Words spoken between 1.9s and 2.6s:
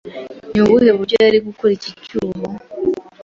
cyuho